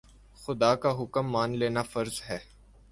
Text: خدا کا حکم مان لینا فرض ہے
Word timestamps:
خدا 0.37 0.71
کا 0.81 0.91
حکم 0.99 1.25
مان 1.31 1.49
لینا 1.59 1.81
فرض 1.91 2.21
ہے 2.29 2.39